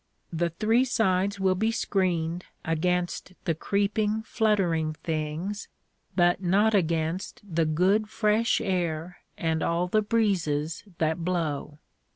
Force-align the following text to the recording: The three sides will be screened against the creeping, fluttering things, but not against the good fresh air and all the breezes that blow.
The 0.33 0.49
three 0.49 0.83
sides 0.83 1.39
will 1.39 1.53
be 1.53 1.69
screened 1.71 2.45
against 2.65 3.33
the 3.45 3.53
creeping, 3.53 4.23
fluttering 4.23 4.93
things, 5.03 5.67
but 6.15 6.41
not 6.41 6.73
against 6.73 7.39
the 7.47 7.65
good 7.65 8.09
fresh 8.09 8.59
air 8.59 9.19
and 9.37 9.61
all 9.61 9.85
the 9.85 10.01
breezes 10.01 10.85
that 10.97 11.23
blow. 11.23 11.77